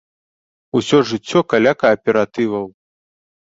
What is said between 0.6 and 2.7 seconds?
Усё жыццё каля кааператываў.